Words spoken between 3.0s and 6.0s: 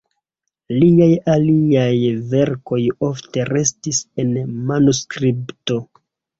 ofte restis en manuskripto.